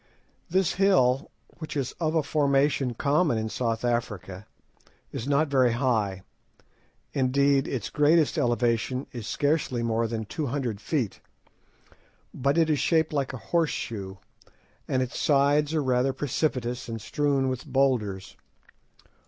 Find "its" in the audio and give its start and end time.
7.67-7.91, 15.03-15.19